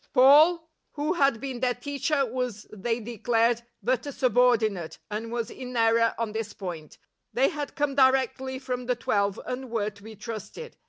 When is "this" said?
6.31-6.53